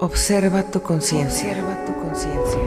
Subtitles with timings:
[0.00, 1.50] Observa tu conciencia.
[1.50, 2.58] Observa tu conciencia.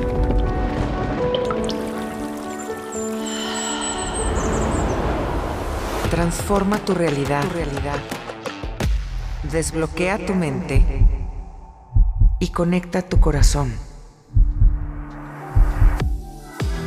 [6.09, 7.43] Transforma tu realidad.
[7.43, 7.99] Tu realidad.
[9.51, 10.85] Desbloquea tu mente
[12.39, 13.73] y conecta tu corazón.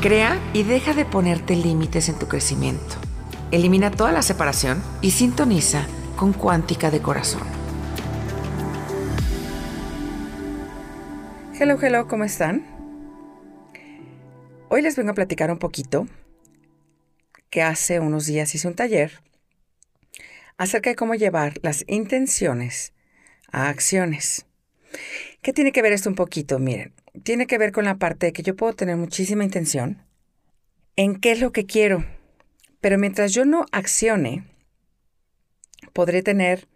[0.00, 2.96] Crea y deja de ponerte límites en tu crecimiento.
[3.50, 5.84] Elimina toda la separación y sintoniza
[6.16, 7.59] con cuántica de corazón.
[11.62, 12.64] Hello, hello, ¿cómo están?
[14.70, 16.08] Hoy les vengo a platicar un poquito
[17.50, 19.20] que hace unos días hice un taller
[20.56, 22.94] acerca de cómo llevar las intenciones
[23.52, 24.46] a acciones.
[25.42, 26.58] ¿Qué tiene que ver esto un poquito?
[26.58, 26.94] Miren,
[27.24, 30.02] tiene que ver con la parte de que yo puedo tener muchísima intención
[30.96, 32.06] en qué es lo que quiero,
[32.80, 34.46] pero mientras yo no accione,
[35.92, 36.68] podré tener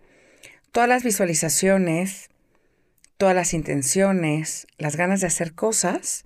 [0.73, 2.29] todas las visualizaciones,
[3.17, 6.25] todas las intenciones, las ganas de hacer cosas,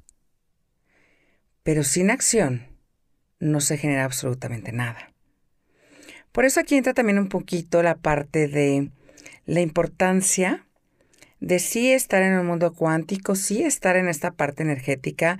[1.62, 2.66] pero sin acción
[3.40, 5.12] no se genera absolutamente nada.
[6.32, 8.90] Por eso aquí entra también un poquito la parte de
[9.44, 10.66] la importancia
[11.40, 15.38] de sí estar en el mundo cuántico, sí estar en esta parte energética,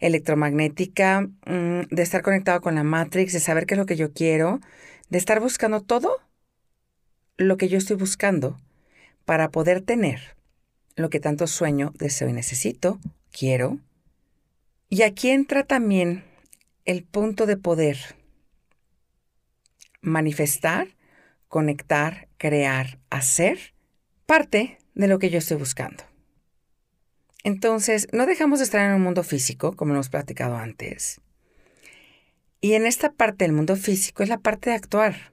[0.00, 4.12] electromagnética, mm, de estar conectado con la Matrix, de saber qué es lo que yo
[4.12, 4.60] quiero,
[5.10, 6.18] de estar buscando todo
[7.36, 8.60] lo que yo estoy buscando
[9.24, 10.37] para poder tener
[10.98, 12.98] lo que tanto sueño, deseo y necesito,
[13.30, 13.78] quiero.
[14.88, 16.24] Y aquí entra también
[16.84, 17.98] el punto de poder
[20.00, 20.88] manifestar,
[21.48, 23.74] conectar, crear, hacer
[24.26, 26.04] parte de lo que yo estoy buscando.
[27.44, 31.20] Entonces, no dejamos de estar en un mundo físico, como hemos platicado antes.
[32.60, 35.32] Y en esta parte del mundo físico es la parte de actuar.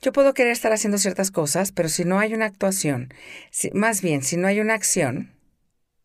[0.00, 3.12] Yo puedo querer estar haciendo ciertas cosas, pero si no hay una actuación,
[3.72, 5.32] más bien, si no hay una acción,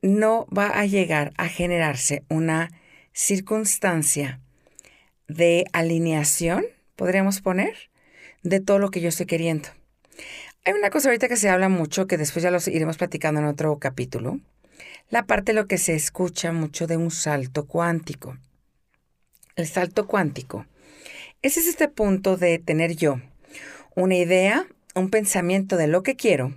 [0.01, 2.71] no va a llegar a generarse una
[3.13, 4.39] circunstancia
[5.27, 6.65] de alineación,
[6.95, 7.91] podríamos poner,
[8.41, 9.69] de todo lo que yo estoy queriendo.
[10.65, 13.47] Hay una cosa ahorita que se habla mucho, que después ya lo iremos platicando en
[13.47, 14.39] otro capítulo,
[15.09, 18.37] la parte de lo que se escucha mucho de un salto cuántico.
[19.55, 20.65] El salto cuántico.
[21.43, 23.21] Ese es este punto de tener yo
[23.95, 24.65] una idea,
[24.95, 26.53] un pensamiento de lo que quiero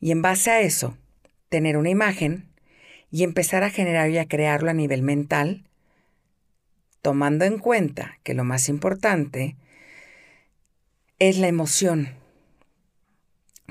[0.00, 0.96] y en base a eso
[1.48, 2.48] tener una imagen
[3.10, 5.68] y empezar a generar y a crearlo a nivel mental,
[7.00, 9.56] tomando en cuenta que lo más importante
[11.18, 12.08] es la emoción.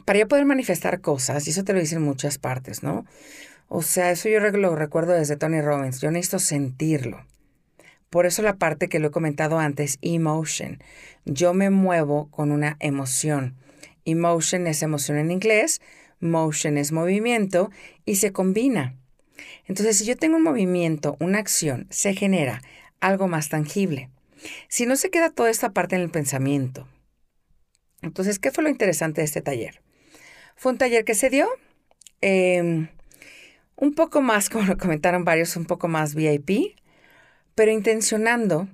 [0.06, 3.06] Para yo poder manifestar cosas, y eso te lo dicen muchas partes, ¿no?
[3.68, 7.26] O sea, eso yo lo recuerdo desde Tony Robbins, yo necesito sentirlo.
[8.14, 10.78] Por eso la parte que lo he comentado antes, emotion.
[11.26, 13.56] Yo me muevo con una emoción.
[14.06, 15.82] Emotion es emoción en inglés,
[16.20, 17.72] motion es movimiento
[18.06, 18.96] y se combina.
[19.66, 22.62] Entonces, si yo tengo un movimiento, una acción, se genera
[23.00, 24.12] algo más tangible.
[24.68, 26.88] Si no se queda toda esta parte en el pensamiento.
[28.04, 29.82] Entonces, ¿qué fue lo interesante de este taller?
[30.56, 31.50] Fue un taller que se dio
[32.22, 32.90] em,
[33.76, 36.76] un poco más, como lo comentaron varios, un poco más VIP,
[37.56, 38.68] pero intencionando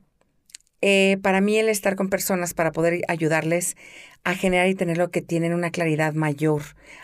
[0.82, 3.76] eh, para mí el estar con personas para poder ayudarles
[4.24, 6.62] a generar y tener lo que tienen una claridad mayor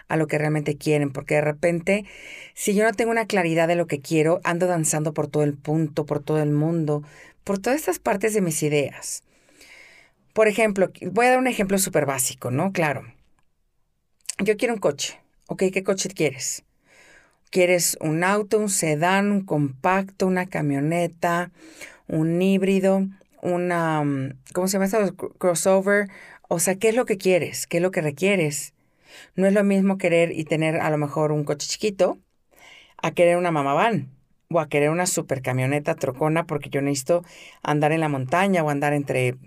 [0.07, 2.05] a lo que realmente quieren, porque de repente,
[2.53, 5.53] si yo no tengo una claridad de lo que quiero, ando danzando por todo el
[5.53, 7.03] punto, por todo el mundo,
[7.43, 9.23] por todas estas partes de mis ideas.
[10.33, 12.73] Por ejemplo, voy a dar un ejemplo súper básico, ¿no?
[12.73, 13.05] Claro.
[14.39, 15.21] Yo quiero un coche.
[15.47, 15.63] ¿Ok?
[15.71, 16.63] ¿Qué coche quieres?
[17.55, 21.51] ¿Quieres un auto, un sedán, un compacto, una camioneta,
[22.05, 23.07] un híbrido,
[23.41, 25.15] una, mm, ¿cómo se llama esto?
[25.37, 26.09] Crossover.
[26.49, 27.65] O sea, ¿qué es lo que quieres?
[27.65, 28.73] ¿Qué es lo que requieres?
[29.37, 32.19] No es lo mismo querer y tener a lo mejor un coche chiquito
[33.01, 34.09] a querer una mamá van
[34.49, 37.23] o a querer una super camioneta trocona porque yo necesito
[37.63, 39.37] andar en la montaña o andar entre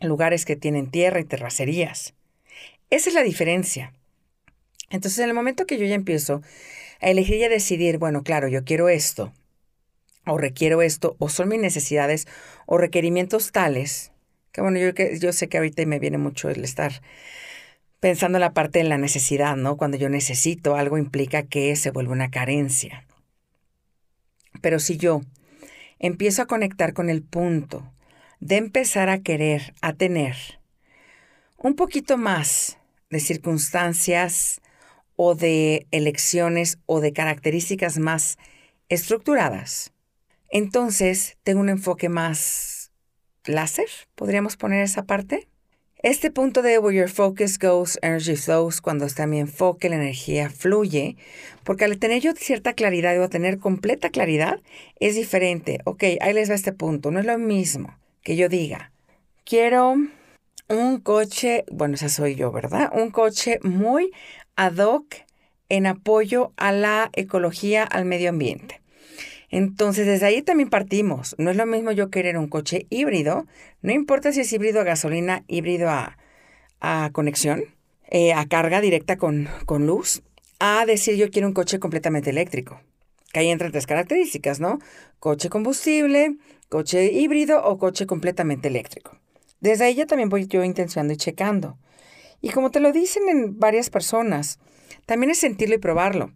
[0.00, 2.12] lugares que tienen tierra y terracerías.
[2.90, 3.94] Esa es la diferencia.
[4.90, 6.42] Entonces, en el momento que yo ya empiezo
[7.00, 9.32] a elegir y a decidir, bueno, claro, yo quiero esto,
[10.26, 12.26] o requiero esto, o son mis necesidades
[12.66, 14.12] o requerimientos tales,
[14.52, 14.90] que bueno, yo,
[15.20, 17.02] yo sé que ahorita me viene mucho el estar
[18.00, 19.76] pensando en la parte de la necesidad, ¿no?
[19.76, 23.06] Cuando yo necesito algo implica que se vuelve una carencia.
[24.60, 25.22] Pero si yo
[25.98, 27.92] empiezo a conectar con el punto
[28.40, 30.36] de empezar a querer, a tener
[31.56, 32.78] un poquito más
[33.10, 34.60] de circunstancias
[35.16, 38.38] o de elecciones o de características más
[38.88, 39.92] estructuradas,
[40.48, 42.90] entonces tengo un enfoque más
[43.44, 45.48] láser, podríamos poner esa parte.
[46.02, 50.50] Este punto de where your focus goes, energy flows, cuando está mi enfoque, la energía
[50.50, 51.16] fluye,
[51.64, 54.60] porque al tener yo cierta claridad o tener completa claridad,
[55.00, 55.80] es diferente.
[55.84, 57.10] Ok, ahí les va este punto.
[57.10, 58.92] No es lo mismo que yo diga,
[59.44, 59.96] quiero
[60.68, 62.92] un coche, bueno, esa soy yo, ¿verdad?
[62.94, 64.12] Un coche muy
[64.56, 65.14] ad hoc
[65.68, 68.80] en apoyo a la ecología, al medio ambiente.
[69.50, 71.34] Entonces, desde ahí también partimos.
[71.38, 73.46] No es lo mismo yo querer un coche híbrido,
[73.82, 76.16] no importa si es híbrido a gasolina, híbrido a,
[77.12, 77.64] conexión,
[78.10, 80.22] eh, a carga directa con, con luz,
[80.58, 82.80] a decir yo quiero un coche completamente eléctrico.
[83.32, 84.78] Que ahí entran tres características, ¿no?
[85.18, 86.36] Coche combustible,
[86.68, 89.18] coche híbrido o coche completamente eléctrico.
[89.60, 91.76] Desde ahí ya también voy yo intencionando y checando.
[92.40, 94.58] Y como te lo dicen en varias personas,
[95.06, 96.32] también es sentirlo y probarlo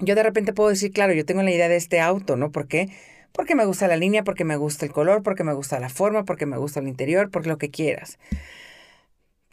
[0.00, 2.50] yo de repente puedo decir, claro, yo tengo la idea de este auto, ¿no?
[2.50, 2.88] ¿Por qué?
[3.32, 6.24] Porque me gusta la línea, porque me gusta el color, porque me gusta la forma,
[6.24, 8.18] porque me gusta el interior, porque lo que quieras.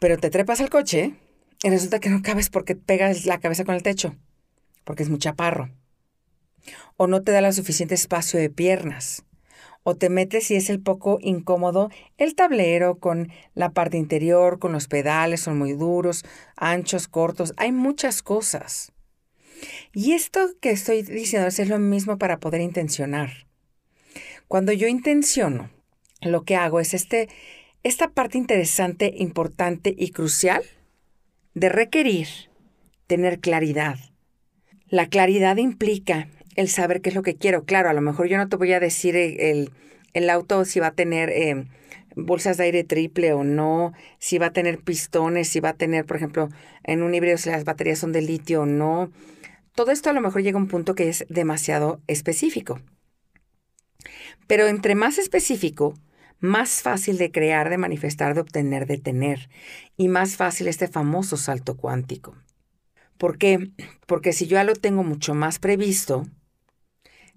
[0.00, 1.14] Pero te trepas al coche
[1.62, 4.16] y resulta que no cabes porque pegas la cabeza con el techo,
[4.84, 5.70] porque es muy chaparro.
[6.96, 9.24] O no te da lo suficiente espacio de piernas.
[9.90, 14.72] O te metes y es el poco incómodo el tablero con la parte interior, con
[14.72, 16.26] los pedales, son muy duros,
[16.56, 17.54] anchos, cortos.
[17.56, 18.92] Hay muchas cosas.
[19.94, 23.46] Y esto que estoy diciendo es lo mismo para poder intencionar.
[24.46, 25.70] Cuando yo intenciono,
[26.20, 27.30] lo que hago es este,
[27.82, 30.64] esta parte interesante, importante y crucial
[31.54, 32.28] de requerir
[33.06, 33.98] tener claridad.
[34.88, 37.64] La claridad implica el saber qué es lo que quiero.
[37.64, 39.70] Claro, a lo mejor yo no te voy a decir el,
[40.28, 41.66] auto si va a tener eh,
[42.16, 46.04] bolsas de aire triple o no, si va a tener pistones, si va a tener,
[46.04, 46.48] por ejemplo,
[46.82, 49.12] en un híbrido si las baterías son de litio o no,
[49.76, 52.80] todo esto a lo mejor llega a un punto que es demasiado específico.
[54.48, 55.94] Pero entre más específico,
[56.40, 59.48] más fácil de crear, de manifestar, de obtener, de tener,
[59.96, 62.34] y más fácil este famoso salto cuántico.
[63.16, 63.70] ¿Por qué?
[64.08, 66.26] Porque si yo ya lo tengo mucho más previsto,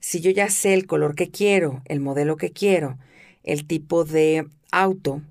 [0.01, 2.97] si yo ya sé el color que quiero, el modelo que quiero,
[3.43, 5.21] el tipo de auto,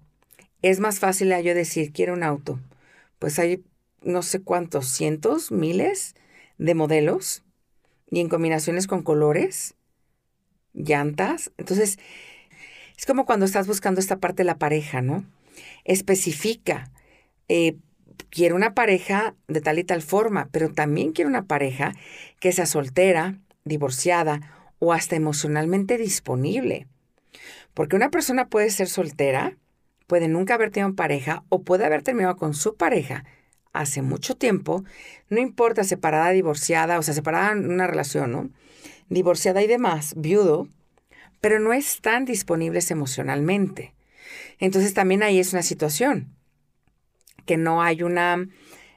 [0.62, 2.60] es más fácil a yo decir, quiero un auto.
[3.18, 3.64] Pues hay
[4.02, 6.14] no sé cuántos, cientos, miles
[6.56, 7.42] de modelos
[8.10, 9.74] y en combinaciones con colores,
[10.72, 11.50] llantas.
[11.58, 11.98] Entonces,
[12.96, 15.24] es como cuando estás buscando esta parte de la pareja, ¿no?
[15.84, 16.90] Especifica.
[17.48, 17.76] Eh,
[18.30, 21.92] quiero una pareja de tal y tal forma, pero también quiero una pareja
[22.38, 26.88] que sea soltera, divorciada o hasta emocionalmente disponible.
[27.74, 29.56] Porque una persona puede ser soltera,
[30.08, 33.24] puede nunca haber tenido pareja o puede haber terminado con su pareja
[33.72, 34.84] hace mucho tiempo,
[35.28, 38.50] no importa separada, divorciada, o sea, separada en una relación, ¿no?
[39.08, 40.66] Divorciada y demás, viudo,
[41.40, 43.94] pero no están disponibles emocionalmente.
[44.58, 46.34] Entonces también ahí es una situación,
[47.46, 48.48] que no hay una,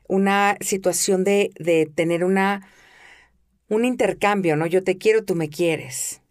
[0.08, 2.68] una situación de, de tener una,
[3.74, 4.66] un intercambio, ¿no?
[4.66, 6.22] Yo te quiero, tú me quieres.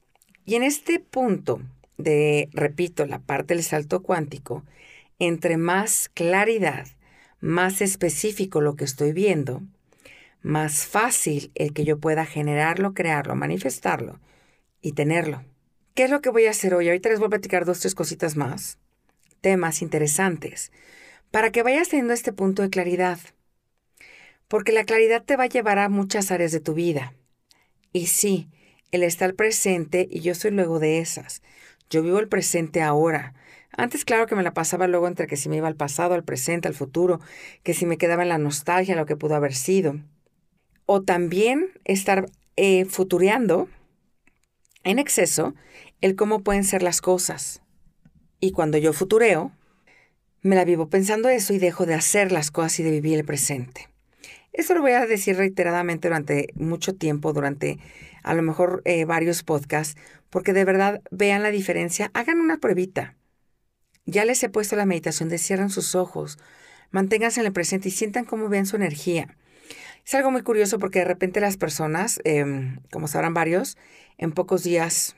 [0.44, 1.60] Y en este punto
[1.98, 4.64] de, repito, la parte del salto cuántico,
[5.18, 6.86] entre más claridad,
[7.40, 9.62] más específico lo que estoy viendo,
[10.42, 14.20] más fácil el que yo pueda generarlo, crearlo, manifestarlo
[14.80, 15.44] y tenerlo.
[15.94, 16.88] ¿Qué es lo que voy a hacer hoy?
[16.88, 18.78] Ahorita les voy a platicar dos, tres cositas más,
[19.40, 20.72] temas interesantes,
[21.30, 23.18] para que vayas teniendo este punto de claridad.
[24.48, 27.14] Porque la claridad te va a llevar a muchas áreas de tu vida.
[27.92, 28.48] Y sí,
[28.90, 31.42] el estar presente, y yo soy luego de esas.
[31.90, 33.34] Yo vivo el presente ahora.
[33.76, 36.24] Antes, claro que me la pasaba luego entre que si me iba al pasado, al
[36.24, 37.20] presente, al futuro,
[37.62, 39.96] que si me quedaba en la nostalgia, lo que pudo haber sido.
[40.86, 43.68] O también estar eh, futureando
[44.84, 45.54] en exceso
[46.00, 47.62] el cómo pueden ser las cosas.
[48.40, 49.52] Y cuando yo futureo,
[50.42, 53.24] me la vivo pensando eso y dejo de hacer las cosas y de vivir el
[53.24, 53.91] presente.
[54.52, 57.78] Eso lo voy a decir reiteradamente durante mucho tiempo, durante
[58.22, 59.98] a lo mejor eh, varios podcasts,
[60.30, 63.16] porque de verdad vean la diferencia, hagan una pruebita.
[64.04, 66.38] Ya les he puesto la meditación de cierran sus ojos,
[66.90, 69.36] manténganse en el presente y sientan cómo ven su energía.
[70.04, 73.78] Es algo muy curioso porque de repente las personas, em, como sabrán varios,
[74.18, 75.16] en pocos días,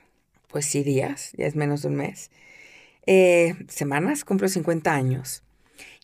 [0.48, 2.30] pues sí días, ya es menos de un mes,
[3.06, 5.42] eh, semanas, cumplo 50 años.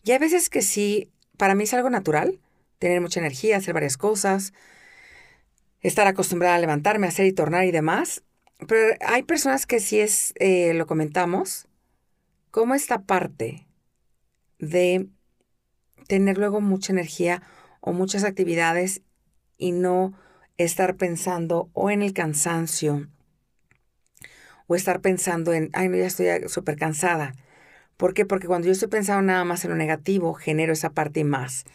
[0.03, 2.39] Y hay veces que sí, para mí es algo natural,
[2.81, 4.53] tener mucha energía, hacer varias cosas,
[5.81, 8.23] estar acostumbrada a levantarme, hacer y tornar y demás.
[8.67, 11.67] Pero hay personas que sí es, eh, lo comentamos,
[12.49, 13.67] cómo esta parte
[14.57, 15.07] de
[16.07, 17.43] tener luego mucha energía
[17.81, 19.01] o muchas actividades
[19.59, 20.13] y no
[20.57, 23.07] estar pensando o en el cansancio
[24.65, 27.35] o estar pensando en, ay, no, ya estoy súper cansada.
[28.01, 28.25] ¿Por qué?
[28.25, 31.65] Porque cuando yo estoy pensando nada más en lo negativo, genero esa parte más.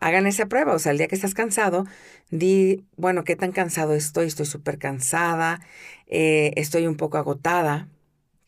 [0.00, 1.84] Hagan esa prueba, o sea, el día que estás cansado,
[2.30, 4.28] di, bueno, ¿qué tan cansado estoy?
[4.28, 5.60] Estoy súper cansada,
[6.06, 7.86] eh, estoy un poco agotada,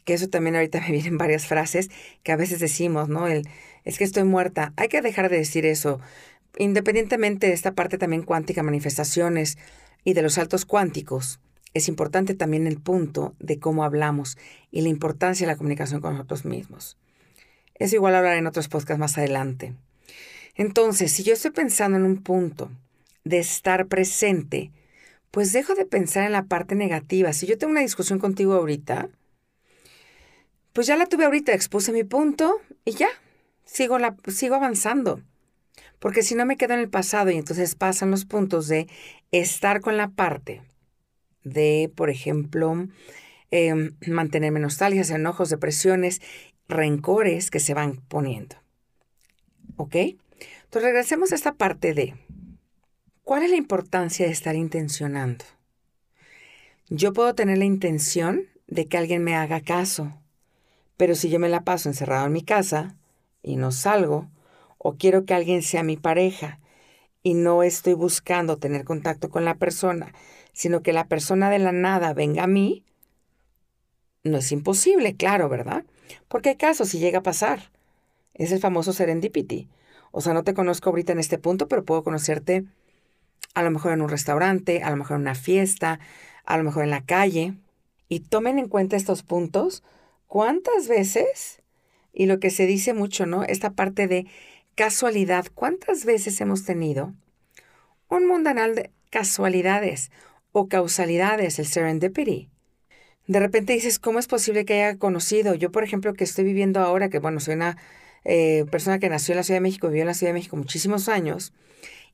[0.07, 1.91] que eso también ahorita me vienen varias frases
[2.23, 3.27] que a veces decimos, ¿no?
[3.29, 3.47] El,
[3.85, 4.73] es que estoy muerta.
[4.77, 6.01] Hay que dejar de decir eso.
[6.57, 9.59] Independientemente de esta parte también cuántica, manifestaciones
[10.05, 11.39] y de los saltos cuánticos,
[11.75, 14.39] es importante también el punto de cómo hablamos
[14.71, 16.97] y la importancia de la comunicación con nosotros mismos.
[17.79, 19.75] Eso igual hablar en otros podcasts más adelante.
[20.55, 22.71] Entonces, si yo estoy pensando en un punto
[23.25, 24.71] de estar presente,
[25.31, 27.33] pues dejo de pensar en la parte negativa.
[27.33, 29.11] Si yo tengo una discusión contigo ahorita,
[30.73, 33.09] pues ya la tuve ahorita, expuse mi punto y ya,
[33.65, 35.21] sigo, la, sigo avanzando.
[35.99, 38.87] Porque si no me quedo en el pasado y entonces pasan los puntos de
[39.31, 40.63] estar con la parte
[41.45, 42.89] de, por ejemplo,
[43.51, 46.21] eh, mantenerme nostalgias, enojos, depresiones,
[46.69, 48.57] rencores que se van poniendo.
[49.77, 49.95] ¿Ok?
[49.95, 52.15] Entonces regresemos a esta parte de,
[53.23, 55.45] ¿cuál es la importancia de estar intencionando?
[56.89, 60.21] Yo puedo tener la intención de que alguien me haga caso,
[60.97, 62.97] pero si yo me la paso encerrado en mi casa
[63.43, 64.29] y no salgo,
[64.79, 66.61] o quiero que alguien sea mi pareja
[67.23, 70.13] y no estoy buscando tener contacto con la persona,
[70.53, 72.85] sino que la persona de la nada venga a mí,
[74.23, 75.85] no es imposible, claro, ¿verdad?
[76.29, 77.71] Porque hay casos si llega a pasar.
[78.35, 79.69] Es el famoso serendipity.
[80.13, 82.65] O sea, no te conozco ahorita en este punto, pero puedo conocerte
[83.55, 85.99] a lo mejor en un restaurante, a lo mejor en una fiesta,
[86.45, 87.55] a lo mejor en la calle.
[88.09, 89.83] Y tomen en cuenta estos puntos.
[90.27, 91.63] ¿Cuántas veces?
[92.13, 93.45] Y lo que se dice mucho, ¿no?
[93.45, 94.27] Esta parte de
[94.75, 95.47] casualidad.
[95.55, 97.15] ¿Cuántas veces hemos tenido
[98.09, 100.11] un mundanal de casualidades
[100.53, 102.51] o causalidades, el serendipity?
[103.27, 105.55] De repente dices, ¿cómo es posible que haya conocido?
[105.55, 107.77] Yo, por ejemplo, que estoy viviendo ahora, que bueno, soy una
[108.25, 110.57] eh, persona que nació en la Ciudad de México, vivió en la Ciudad de México
[110.57, 111.53] muchísimos años,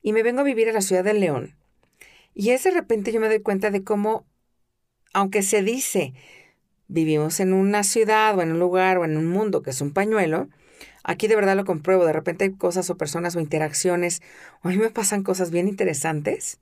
[0.01, 1.55] y me vengo a vivir a la Ciudad de León.
[2.33, 4.25] Y es de repente yo me doy cuenta de cómo,
[5.13, 6.13] aunque se dice,
[6.87, 9.93] vivimos en una ciudad o en un lugar o en un mundo que es un
[9.93, 10.49] pañuelo,
[11.03, 12.05] aquí de verdad lo compruebo.
[12.05, 14.21] De repente hay cosas o personas o interacciones,
[14.63, 16.59] o a mí me pasan cosas bien interesantes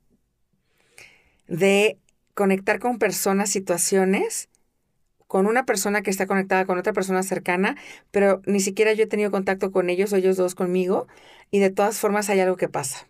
[1.48, 1.98] de
[2.34, 4.48] conectar con personas, situaciones
[5.32, 7.78] con una persona que está conectada con otra persona cercana,
[8.10, 11.08] pero ni siquiera yo he tenido contacto con ellos o ellos dos conmigo,
[11.50, 13.08] y de todas formas hay algo que pasa.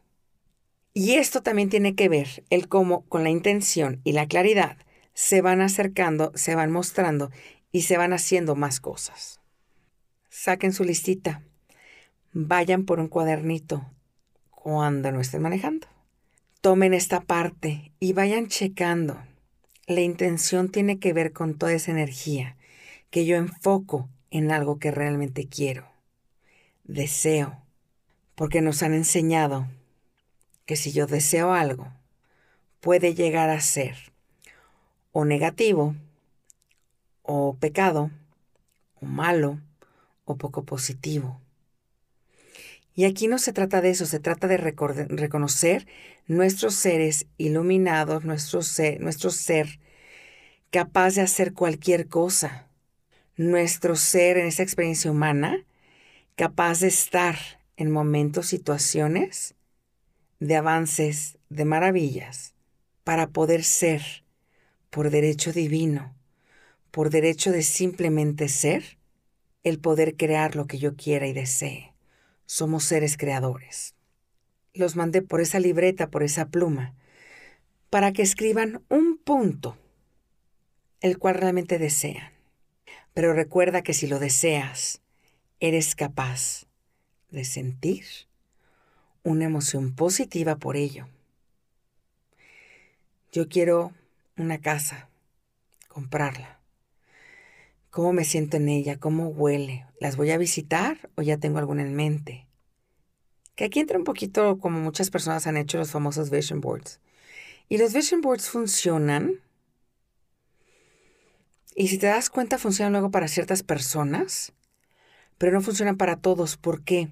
[0.94, 4.76] Y esto también tiene que ver el cómo con la intención y la claridad
[5.14, 7.32] se van acercando, se van mostrando
[7.72, 9.40] y se van haciendo más cosas.
[10.28, 11.42] Saquen su listita.
[12.32, 13.84] Vayan por un cuadernito
[14.50, 15.88] cuando no estén manejando.
[16.62, 19.20] Tomen esta parte y vayan checando
[19.88, 22.56] la intención tiene que ver con toda esa energía
[23.10, 25.88] que yo enfoco en algo que realmente quiero.
[26.84, 27.60] Deseo,
[28.36, 29.66] porque nos han enseñado
[30.64, 31.92] que si yo deseo algo,
[32.78, 33.96] puede llegar a ser
[35.10, 35.96] o negativo,
[37.22, 38.12] o pecado,
[39.00, 39.58] o malo,
[40.24, 41.41] o poco positivo.
[42.94, 45.86] Y aquí no se trata de eso, se trata de reconocer
[46.26, 49.80] nuestros seres iluminados, nuestro ser, nuestro ser
[50.70, 52.68] capaz de hacer cualquier cosa,
[53.36, 55.64] nuestro ser en esa experiencia humana,
[56.34, 57.36] capaz de estar
[57.76, 59.54] en momentos, situaciones
[60.40, 62.54] de avances, de maravillas,
[63.04, 64.02] para poder ser,
[64.90, 66.14] por derecho divino,
[66.90, 68.98] por derecho de simplemente ser,
[69.64, 71.91] el poder crear lo que yo quiera y desee.
[72.46, 73.94] Somos seres creadores.
[74.74, 76.94] Los mandé por esa libreta, por esa pluma,
[77.90, 79.76] para que escriban un punto,
[81.00, 82.32] el cual realmente desean.
[83.14, 85.02] Pero recuerda que si lo deseas,
[85.60, 86.66] eres capaz
[87.30, 88.04] de sentir
[89.22, 91.06] una emoción positiva por ello.
[93.30, 93.92] Yo quiero
[94.36, 95.08] una casa,
[95.88, 96.61] comprarla.
[97.92, 98.98] ¿Cómo me siento en ella?
[98.98, 99.84] ¿Cómo huele?
[100.00, 102.48] ¿Las voy a visitar o ya tengo alguna en mente?
[103.54, 107.00] Que aquí entra un poquito como muchas personas han hecho los famosos vision boards.
[107.68, 109.42] Y los vision boards funcionan.
[111.76, 114.54] Y si te das cuenta, funcionan luego para ciertas personas,
[115.36, 116.56] pero no funcionan para todos.
[116.56, 117.10] ¿Por qué?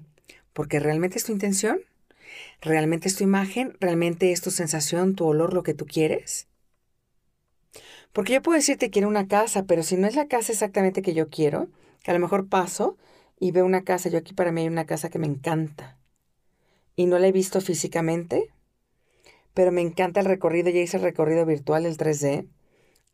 [0.51, 1.79] Porque realmente es tu intención,
[2.59, 6.47] realmente es tu imagen, realmente es tu sensación, tu olor, lo que tú quieres.
[8.13, 11.13] Porque yo puedo decirte quiero una casa, pero si no es la casa exactamente que
[11.13, 11.69] yo quiero,
[12.03, 12.97] que a lo mejor paso
[13.39, 15.97] y veo una casa, yo aquí para mí hay una casa que me encanta.
[16.95, 18.49] Y no la he visto físicamente,
[19.53, 22.47] pero me encanta el recorrido, ya hice el recorrido virtual, el 3D,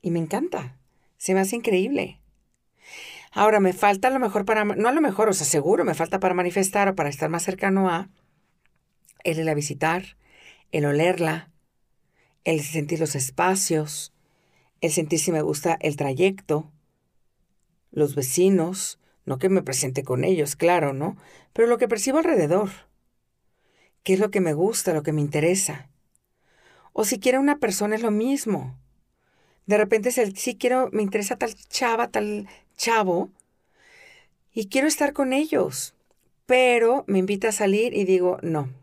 [0.02, 0.78] y me encanta.
[1.18, 2.20] Se me hace increíble.
[3.32, 5.94] Ahora, me falta a lo mejor para, no a lo mejor, o sea, seguro me
[5.94, 8.10] falta para manifestar o para estar más cercano a
[9.24, 10.18] el ir a visitar,
[10.72, 11.52] el olerla,
[12.44, 14.14] el sentir los espacios,
[14.82, 16.72] el sentir si me gusta el trayecto,
[17.92, 21.18] los vecinos, no que me presente con ellos, claro, ¿no?
[21.54, 22.70] Pero lo que percibo alrededor.
[24.04, 25.90] ¿Qué es lo que me gusta, lo que me interesa?
[26.94, 28.78] O si quiero una persona es lo mismo.
[29.66, 33.32] De repente si quiero, me interesa tal chava, tal chavo,
[34.54, 35.94] y quiero estar con ellos,
[36.46, 38.74] pero me invita a salir y digo, no.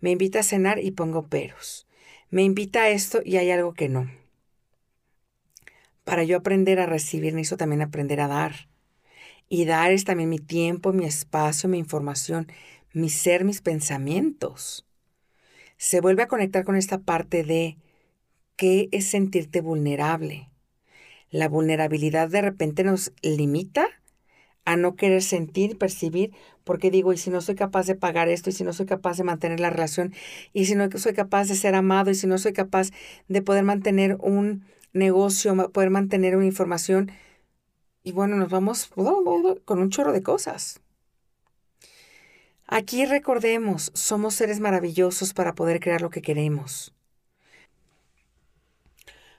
[0.00, 1.86] Me invita a cenar y pongo peros.
[2.30, 4.10] Me invita a esto y hay algo que no.
[6.04, 8.68] Para yo aprender a recibir, necesito también aprender a dar.
[9.48, 12.46] Y dar es también mi tiempo, mi espacio, mi información,
[12.92, 14.86] mi ser, mis pensamientos.
[15.76, 17.78] Se vuelve a conectar con esta parte de
[18.56, 20.50] qué es sentirte vulnerable.
[21.30, 23.86] La vulnerabilidad de repente nos limita
[24.64, 26.32] a no querer sentir, percibir,
[26.64, 29.18] porque digo, y si no soy capaz de pagar esto, y si no soy capaz
[29.18, 30.14] de mantener la relación,
[30.52, 32.90] y si no soy capaz de ser amado, y si no soy capaz
[33.28, 37.12] de poder mantener un negocio, poder mantener una información,
[38.02, 40.80] y bueno, nos vamos con un chorro de cosas.
[42.66, 46.94] Aquí recordemos, somos seres maravillosos para poder crear lo que queremos.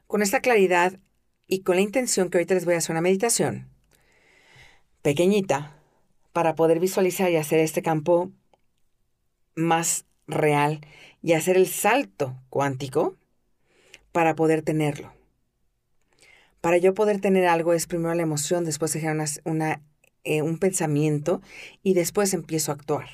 [0.06, 1.00] Con esta claridad
[1.48, 3.68] y con la intención que ahorita les voy a hacer una meditación
[5.02, 5.76] pequeñita
[6.34, 8.32] para poder visualizar y hacer este campo
[9.56, 10.82] más real
[11.22, 13.16] y hacer el salto cuántico
[14.12, 15.15] para poder tenerlo.
[16.66, 19.84] Para yo poder tener algo es primero la emoción, después se genera una,
[20.24, 21.44] eh, un pensamiento
[21.84, 23.08] y después empiezo a actuar.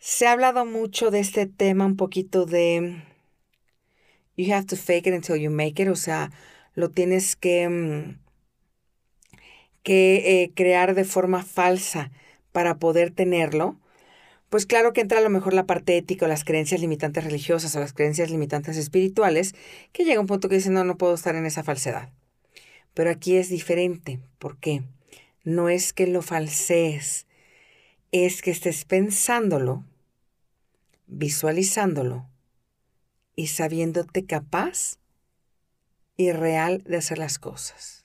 [0.00, 3.02] Se ha hablado mucho de este tema, un poquito de
[4.36, 6.30] you have to fake it until you make it, o sea,
[6.74, 8.20] lo tienes que, mm,
[9.82, 12.12] que eh, crear de forma falsa
[12.52, 13.76] para poder tenerlo.
[14.48, 17.76] Pues claro que entra a lo mejor la parte ética o las creencias limitantes religiosas
[17.76, 19.54] o las creencias limitantes espirituales,
[19.92, 22.10] que llega un punto que dicen, no, no puedo estar en esa falsedad.
[22.94, 24.20] Pero aquí es diferente.
[24.38, 24.82] ¿Por qué?
[25.44, 27.26] No es que lo falsees,
[28.10, 29.84] es que estés pensándolo,
[31.06, 32.26] visualizándolo
[33.36, 34.98] y sabiéndote capaz
[36.16, 38.04] y real de hacer las cosas.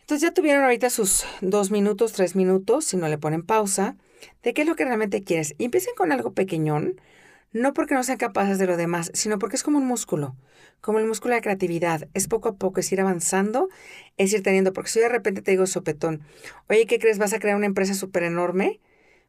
[0.00, 3.96] Entonces ya tuvieron ahorita sus dos minutos, tres minutos, si no le ponen pausa,
[4.42, 5.54] de qué es lo que realmente quieres.
[5.58, 7.00] Y empiecen con algo pequeñón,
[7.52, 10.36] no porque no sean capaces de lo demás, sino porque es como un músculo,
[10.80, 12.08] como el músculo de creatividad.
[12.12, 13.68] Es poco a poco, es ir avanzando,
[14.16, 16.22] es ir teniendo, porque si de repente te digo sopetón,
[16.68, 17.18] oye, ¿qué crees?
[17.18, 18.80] ¿Vas a crear una empresa súper enorme?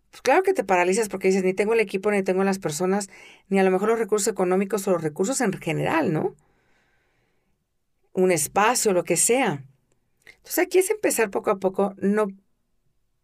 [0.09, 3.09] Pues claro que te paralizas porque dices, ni tengo el equipo, ni tengo las personas,
[3.49, 6.35] ni a lo mejor los recursos económicos o los recursos en general, ¿no?
[8.13, 9.63] Un espacio, lo que sea.
[10.37, 12.27] Entonces aquí es empezar poco a poco, no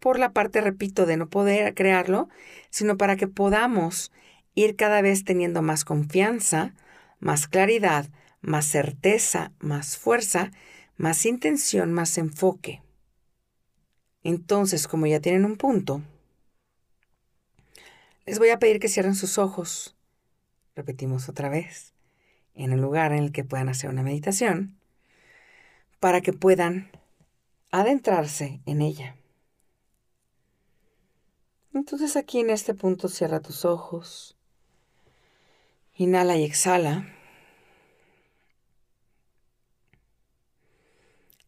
[0.01, 2.27] por la parte, repito, de no poder crearlo,
[2.71, 4.11] sino para que podamos
[4.55, 6.73] ir cada vez teniendo más confianza,
[7.19, 8.09] más claridad,
[8.41, 10.51] más certeza, más fuerza,
[10.97, 12.81] más intención, más enfoque.
[14.23, 16.01] Entonces, como ya tienen un punto,
[18.25, 19.95] les voy a pedir que cierren sus ojos.
[20.75, 21.93] Repetimos otra vez,
[22.55, 24.79] en el lugar en el que puedan hacer una meditación,
[25.99, 26.89] para que puedan
[27.69, 29.15] adentrarse en ella.
[31.73, 34.35] Entonces aquí en este punto cierra tus ojos.
[35.95, 37.07] Inhala y exhala.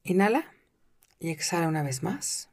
[0.03, 0.45] Inhala
[1.19, 2.49] y exhala una vez más.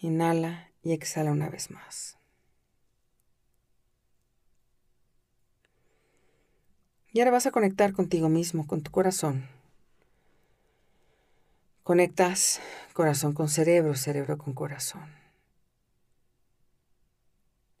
[0.00, 2.16] Inhala y exhala una vez más.
[7.12, 9.53] Y ahora vas a conectar contigo mismo, con tu corazón.
[11.84, 12.62] Conectas
[12.94, 15.04] corazón con cerebro, cerebro con corazón.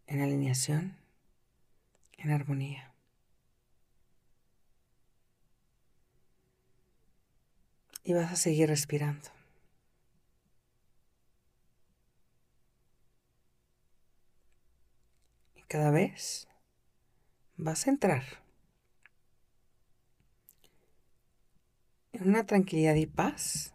[0.06, 0.98] En alineación,
[2.18, 2.92] en armonía.
[8.02, 9.30] Y vas a seguir respirando.
[15.56, 16.46] Y cada vez
[17.56, 18.22] vas a entrar
[22.12, 23.73] en una tranquilidad y paz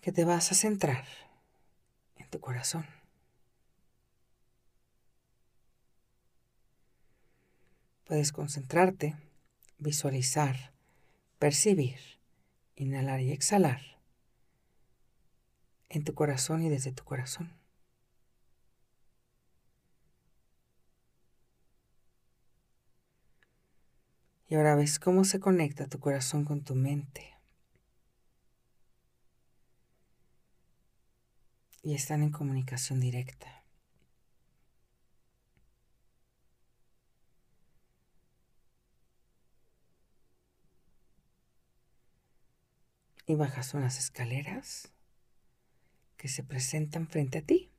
[0.00, 1.04] que te vas a centrar
[2.16, 2.86] en tu corazón.
[8.04, 9.14] Puedes concentrarte,
[9.78, 10.72] visualizar,
[11.38, 11.98] percibir,
[12.74, 13.80] inhalar y exhalar
[15.88, 17.52] en tu corazón y desde tu corazón.
[24.46, 27.29] Y ahora ves cómo se conecta tu corazón con tu mente.
[31.82, 33.64] Y están en comunicación directa.
[43.26, 44.92] Y bajas unas escaleras
[46.16, 47.70] que se presentan frente a ti.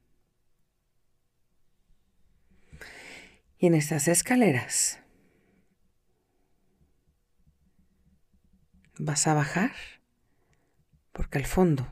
[3.59, 4.99] Y en estas escaleras
[8.97, 9.71] vas a bajar
[11.11, 11.87] porque al fondo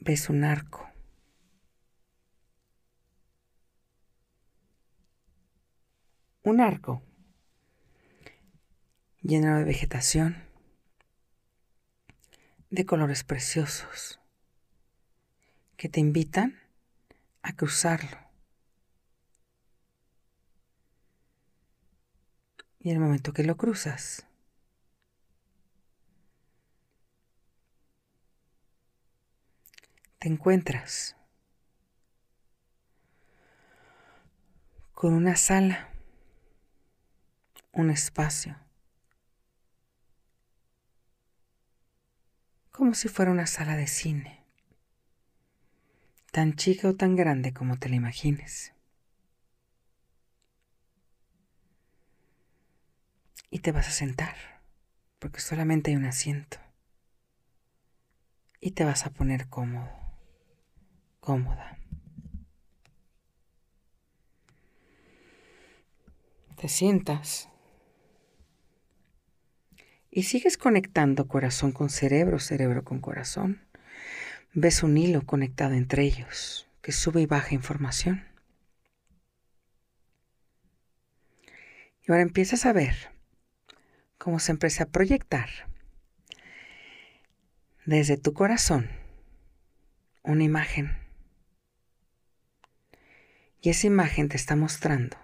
[0.00, 0.88] ves un arco.
[6.42, 7.02] Un arco
[9.22, 10.42] lleno de vegetación,
[12.70, 14.18] de colores preciosos,
[15.76, 16.58] que te invitan
[17.42, 18.18] a cruzarlo.
[22.78, 24.26] Y en el momento que lo cruzas,
[30.20, 31.16] te encuentras
[34.92, 35.88] con una sala,
[37.72, 38.54] un espacio,
[42.70, 44.44] como si fuera una sala de cine,
[46.32, 48.74] tan chica o tan grande como te la imagines.
[53.48, 54.36] Y te vas a sentar,
[55.18, 56.58] porque solamente hay un asiento.
[58.60, 59.99] Y te vas a poner cómodo
[61.30, 61.78] cómoda.
[66.56, 67.48] Te sientas
[70.10, 73.62] y sigues conectando corazón con cerebro, cerebro con corazón.
[74.54, 78.24] Ves un hilo conectado entre ellos que sube y baja información.
[82.02, 82.96] Y ahora empiezas a ver
[84.18, 85.48] cómo se empieza a proyectar
[87.86, 88.90] desde tu corazón
[90.24, 90.99] una imagen
[93.60, 95.16] y esa imagen te está mostrando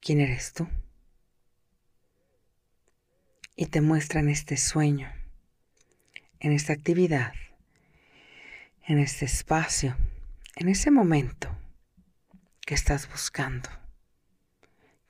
[0.00, 0.68] quién eres tú.
[3.54, 5.12] Y te muestra en este sueño,
[6.38, 7.34] en esta actividad,
[8.86, 9.96] en este espacio,
[10.56, 11.54] en ese momento
[12.66, 13.68] que estás buscando,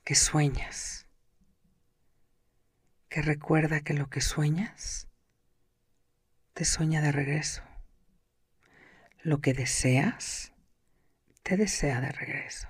[0.03, 1.07] que sueñas,
[3.07, 5.07] que recuerda que lo que sueñas
[6.53, 7.63] te sueña de regreso.
[9.23, 10.51] Lo que deseas
[11.43, 12.67] te desea de regreso.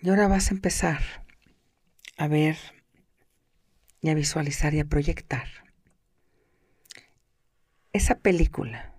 [0.00, 1.02] Y ahora vas a empezar
[2.16, 2.56] a ver
[4.00, 5.48] y a visualizar y a proyectar
[7.92, 8.94] esa película,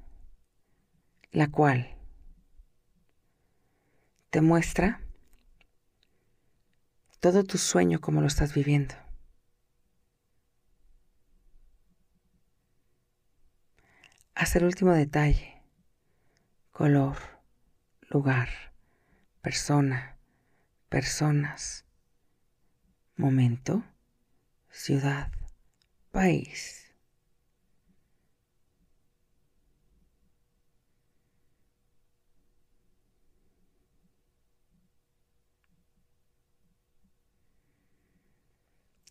[1.32, 1.96] la cual
[4.32, 5.02] te muestra
[7.20, 8.96] todo tu sueño como lo estás viviendo.
[14.38, 15.64] Hasta el último detalle.
[16.72, 17.18] Color,
[18.10, 18.50] lugar,
[19.42, 20.16] persona,
[20.90, 21.86] personas,
[23.16, 23.84] momento,
[24.70, 25.32] ciudad,
[26.12, 26.94] país.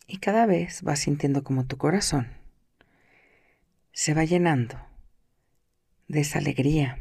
[0.06, 2.28] Y cada vez vas sintiendo como tu corazón
[3.92, 4.85] se va llenando
[6.08, 6.98] de esa alegría,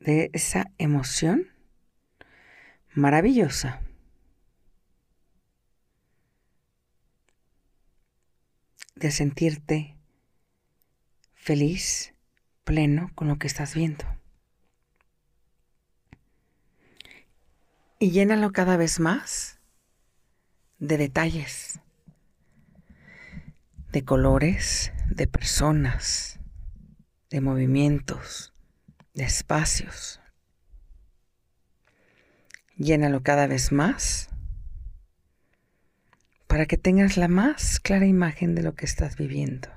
[0.00, 1.48] de esa emoción
[2.94, 3.80] maravillosa.
[8.94, 9.96] de sentirte
[11.34, 12.14] feliz,
[12.64, 14.04] pleno con lo que estás viendo.
[17.98, 19.58] Y llénalo cada vez más
[20.78, 21.80] de detalles,
[23.92, 26.40] de colores, de personas,
[27.34, 28.54] de movimientos,
[29.12, 30.20] de espacios.
[32.76, 34.28] Llénalo cada vez más
[36.46, 39.68] para que tengas la más clara imagen de lo que estás viviendo.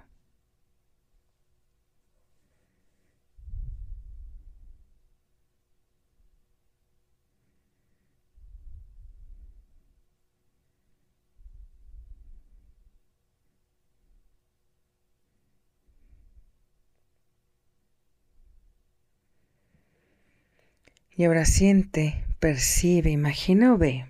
[21.17, 24.05] Y ahora siente, percibe, imagina o ve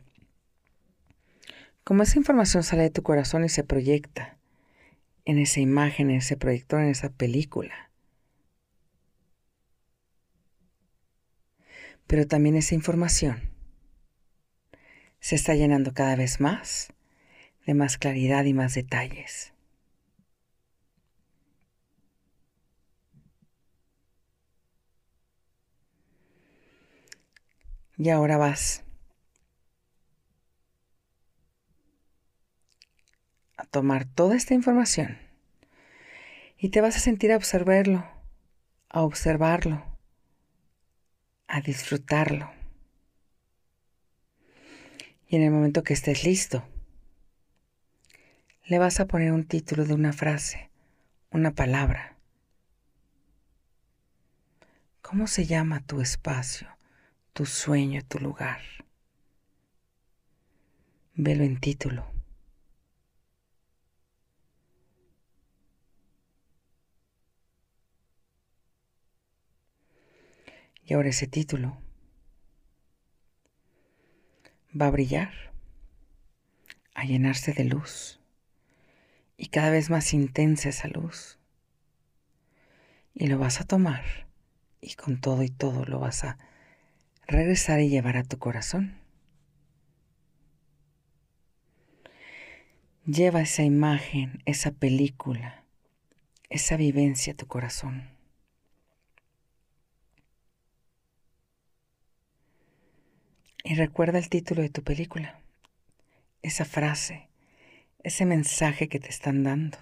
[1.85, 4.37] cómo esa información sale de tu corazón y se proyecta
[5.23, 7.91] en esa imagen, en ese proyector, en esa película.
[12.07, 13.39] Pero también esa información
[15.21, 16.91] se está llenando cada vez más
[17.65, 19.53] de más claridad y más detalles.
[27.97, 28.83] Y ahora vas
[33.57, 35.17] a tomar toda esta información
[36.59, 38.07] y te vas a sentir a observarlo,
[38.89, 39.83] a observarlo,
[41.47, 42.51] a disfrutarlo.
[45.27, 46.63] Y en el momento que estés listo,
[48.65, 50.69] le vas a poner un título de una frase,
[51.31, 52.15] una palabra.
[55.01, 56.76] ¿Cómo se llama tu espacio?
[57.37, 58.61] Tu sueño, tu lugar.
[61.13, 62.11] Velo en título.
[70.83, 71.77] Y ahora ese título
[74.73, 75.31] va a brillar,
[76.95, 78.19] a llenarse de luz
[79.37, 81.37] y cada vez más intensa esa luz.
[83.13, 84.25] Y lo vas a tomar
[84.81, 86.46] y con todo y todo lo vas a
[87.27, 88.97] regresar y llevar a tu corazón.
[93.05, 95.63] Lleva esa imagen, esa película,
[96.49, 98.09] esa vivencia a tu corazón.
[103.63, 105.41] Y recuerda el título de tu película,
[106.41, 107.27] esa frase,
[108.03, 109.77] ese mensaje que te están dando.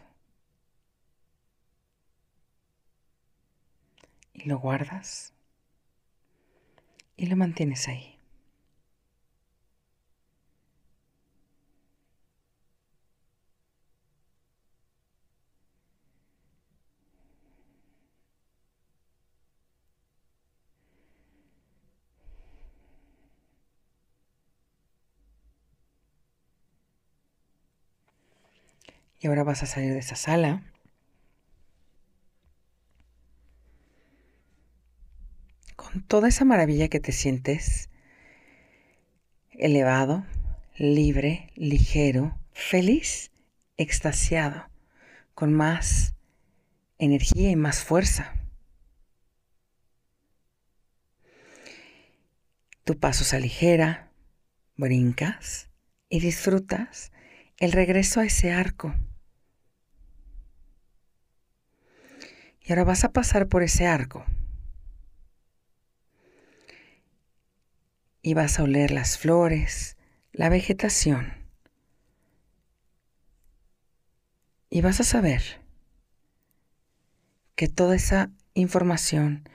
[4.34, 5.35] Y lo guardas
[7.17, 8.17] y lo mantienes ahí.
[29.19, 30.62] Y ahora vas a salir de esa sala
[36.08, 37.89] toda esa maravilla que te sientes
[39.52, 40.26] elevado,
[40.78, 43.32] libre, ligero, feliz,
[43.78, 44.70] extasiado,
[45.34, 46.15] con más
[46.98, 48.34] energía y más fuerza.
[52.84, 54.12] Tu paso se aligera,
[54.76, 55.70] brincas
[56.10, 57.12] y disfrutas
[57.58, 58.94] el regreso a ese arco.
[62.62, 64.26] Y ahora vas a pasar por ese arco
[68.26, 69.98] y vas a oler las flores,
[70.32, 71.32] la vegetación.
[74.68, 75.44] Y vas a saber
[77.54, 79.48] que toda esa información,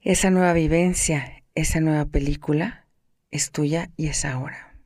[0.00, 2.88] esa nueva vivencia, esa nueva película
[3.30, 4.76] es tuya y es ahora.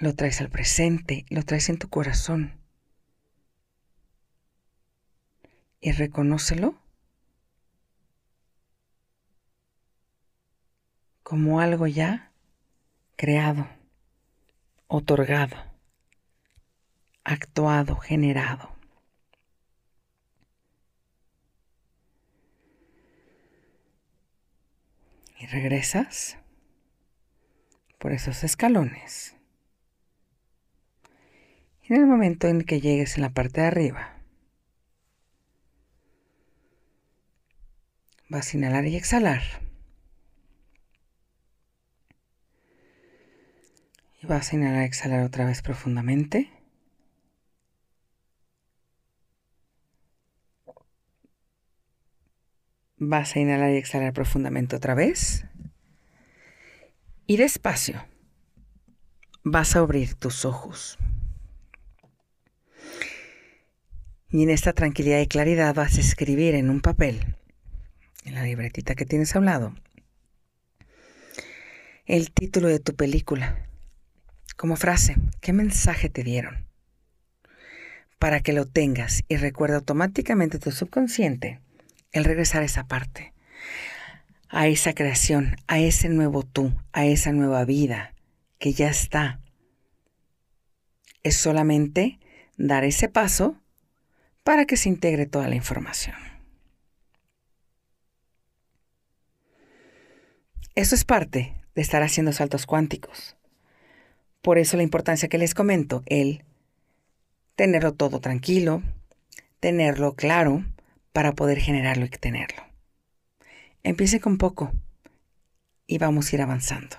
[0.00, 2.58] Lo traes al presente, lo traes en tu corazón.
[5.82, 6.87] Y reconócelo
[11.28, 12.32] como algo ya
[13.14, 13.68] creado,
[14.86, 15.58] otorgado,
[17.22, 18.74] actuado, generado.
[25.38, 26.38] Y regresas
[27.98, 29.36] por esos escalones.
[31.82, 34.16] En el momento en que llegues en la parte de arriba,
[38.30, 39.68] vas a inhalar y exhalar.
[44.20, 46.50] Y vas a inhalar exhalar otra vez profundamente.
[52.96, 55.44] Vas a inhalar y exhalar profundamente otra vez.
[57.26, 58.04] Y despacio
[59.44, 60.98] vas a abrir tus ojos.
[64.30, 67.36] Y en esta tranquilidad y claridad vas a escribir en un papel,
[68.24, 69.74] en la libretita que tienes a un lado,
[72.04, 73.67] el título de tu película
[74.58, 76.66] como frase, ¿qué mensaje te dieron?
[78.18, 81.60] Para que lo tengas y recuerda automáticamente tu subconsciente
[82.10, 83.32] el regresar a esa parte,
[84.48, 88.14] a esa creación, a ese nuevo tú, a esa nueva vida
[88.58, 89.40] que ya está.
[91.22, 92.18] Es solamente
[92.56, 93.62] dar ese paso
[94.42, 96.16] para que se integre toda la información.
[100.74, 103.37] Eso es parte de estar haciendo saltos cuánticos.
[104.42, 106.44] Por eso la importancia que les comento, el
[107.56, 108.82] tenerlo todo tranquilo,
[109.60, 110.64] tenerlo claro,
[111.12, 112.62] para poder generarlo y tenerlo.
[113.82, 114.72] Empiece con poco
[115.86, 116.96] y vamos a ir avanzando.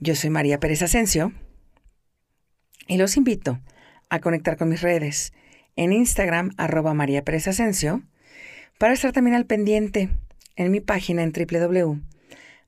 [0.00, 1.32] Yo soy María Pérez Asensio
[2.88, 3.60] y los invito
[4.10, 5.32] a conectar con mis redes
[5.76, 8.02] en Instagram arroba María Pérez Asensio
[8.78, 10.10] para estar también al pendiente
[10.56, 11.32] en mi página en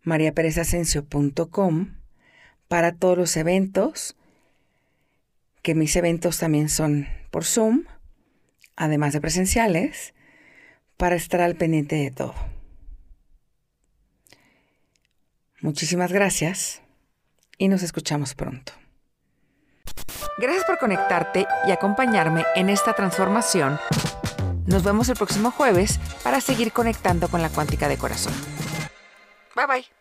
[0.07, 1.97] www.mariaperezasensio.com
[2.69, 4.17] para todos los eventos,
[5.63, 7.85] que mis eventos también son por Zoom,
[8.77, 10.15] además de presenciales,
[10.97, 12.35] para estar al pendiente de todo.
[15.61, 16.83] Muchísimas gracias
[17.59, 18.73] y nos escuchamos pronto.
[20.39, 23.79] Gracias por conectarte y acompañarme en esta transformación.
[24.67, 28.35] Nos vemos el próximo jueves para seguir conectando con la cuántica de corazón.
[29.55, 29.96] Bye bye.